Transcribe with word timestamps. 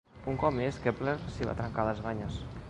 Un 0.31 0.37
cop 0.43 0.55
més, 0.59 0.79
Kepler 0.85 1.13
s'hi 1.35 1.51
va 1.51 1.55
trencar 1.61 1.87
les 1.91 2.03
banyes. 2.09 2.43